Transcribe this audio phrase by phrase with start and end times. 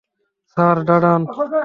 [0.57, 1.21] Sir, দাঁড়ান।